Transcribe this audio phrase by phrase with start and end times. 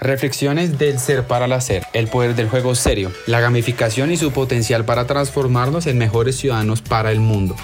[0.00, 4.32] Reflexiones del ser para el hacer, el poder del juego serio, la gamificación y su
[4.32, 7.54] potencial para transformarnos en mejores ciudadanos para el mundo.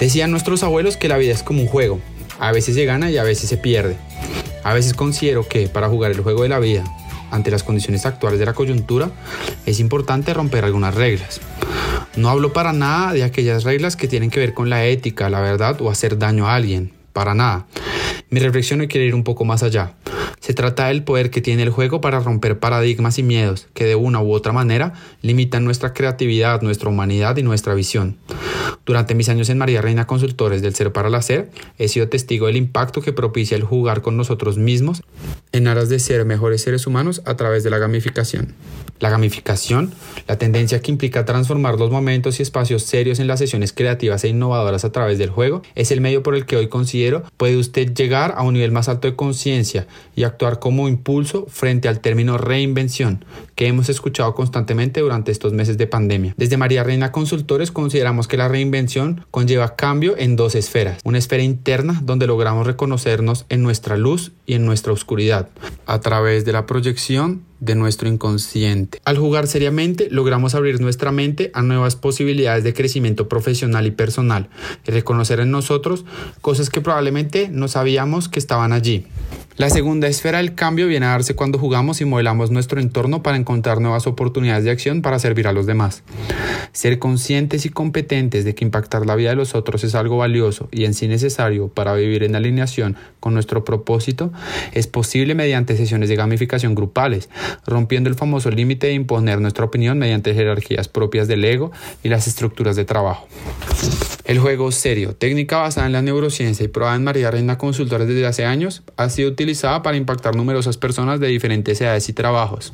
[0.00, 2.00] Decían nuestros abuelos que la vida es como un juego,
[2.40, 3.96] a veces se gana y a veces se pierde.
[4.62, 6.84] A veces considero que para jugar el juego de la vida,
[7.30, 9.10] ante las condiciones actuales de la coyuntura,
[9.66, 11.42] es importante romper algunas reglas.
[12.16, 15.40] No hablo para nada de aquellas reglas que tienen que ver con la ética, la
[15.40, 17.66] verdad o hacer daño a alguien, para nada.
[18.30, 19.92] Mi reflexión hoy quiere ir un poco más allá.
[20.44, 23.94] Se trata del poder que tiene el juego para romper paradigmas y miedos que de
[23.94, 24.92] una u otra manera
[25.22, 28.18] limitan nuestra creatividad, nuestra humanidad y nuestra visión.
[28.86, 32.46] Durante mis años en María Reina Consultores del Ser para el Hacer, he sido testigo
[32.46, 35.02] del impacto que propicia el jugar con nosotros mismos
[35.52, 38.54] en aras de ser mejores seres humanos a través de la gamificación.
[39.00, 39.92] La gamificación,
[40.28, 44.28] la tendencia que implica transformar los momentos y espacios serios en las sesiones creativas e
[44.28, 47.92] innovadoras a través del juego, es el medio por el que hoy considero puede usted
[47.92, 52.38] llegar a un nivel más alto de conciencia y actuar como impulso frente al término
[52.38, 53.24] reinvención
[53.54, 56.34] que hemos escuchado constantemente durante estos meses de pandemia.
[56.36, 61.00] Desde María Reina Consultores consideramos que la reinvención conlleva cambio en dos esferas.
[61.02, 65.48] Una esfera interna donde logramos reconocernos en nuestra luz y en nuestra oscuridad
[65.86, 69.00] a través de la proyección de nuestro inconsciente.
[69.04, 74.48] Al jugar seriamente, logramos abrir nuestra mente a nuevas posibilidades de crecimiento profesional y personal
[74.86, 76.04] y reconocer en nosotros
[76.40, 79.06] cosas que probablemente no sabíamos que estaban allí.
[79.56, 83.36] La segunda esfera del cambio viene a darse cuando jugamos y modelamos nuestro entorno para
[83.36, 86.02] encontrar nuevas oportunidades de acción para servir a los demás.
[86.72, 90.68] Ser conscientes y competentes de que impactar la vida de los otros es algo valioso
[90.72, 94.32] y en sí necesario para vivir en alineación con nuestro propósito
[94.72, 97.28] es posible mediante sesiones de gamificación grupales,
[97.64, 101.70] rompiendo el famoso límite de imponer nuestra opinión mediante jerarquías propias del ego
[102.02, 103.28] y las estructuras de trabajo.
[104.24, 108.26] El juego serio, técnica basada en la neurociencia y probada en María Reina Consultores desde
[108.26, 109.43] hace años, ha sido utilizada
[109.82, 112.72] para impactar numerosas personas de diferentes edades y trabajos.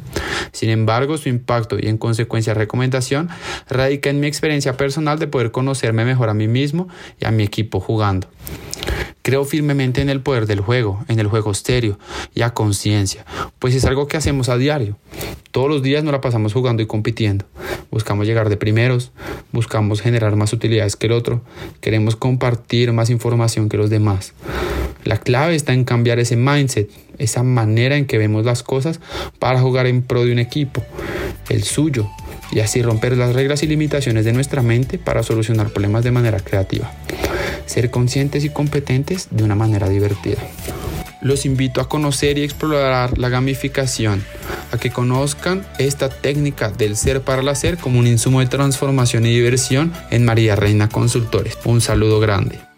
[0.53, 3.29] Sin embargo, su impacto y en consecuencia recomendación
[3.69, 6.89] radica en mi experiencia personal de poder conocerme mejor a mí mismo
[7.21, 8.29] y a mi equipo jugando.
[9.23, 11.99] Creo firmemente en el poder del juego, en el juego estéreo
[12.35, 13.27] y a conciencia,
[13.59, 14.97] pues es algo que hacemos a diario.
[15.51, 17.45] Todos los días nos la pasamos jugando y compitiendo.
[17.91, 19.13] Buscamos llegar de primeros,
[19.53, 21.43] buscamos generar más utilidades que el otro,
[21.81, 24.33] queremos compartir más información que los demás.
[25.05, 29.01] La clave está en cambiar ese mindset, esa manera en que vemos las cosas
[29.39, 30.83] para jugar en pro de un equipo,
[31.49, 32.09] el suyo,
[32.53, 36.41] y así romper las reglas y limitaciones de nuestra mente para solucionar problemas de manera
[36.41, 36.93] creativa
[37.71, 40.39] ser conscientes y competentes de una manera divertida.
[41.23, 44.25] Los invito a conocer y explorar la gamificación,
[44.73, 49.27] a que conozcan esta técnica del ser para el hacer como un insumo de transformación
[49.27, 51.59] y diversión en María Reina Consultores.
[51.65, 52.70] Un saludo grande.